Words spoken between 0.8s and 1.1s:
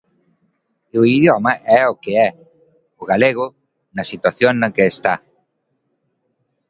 E o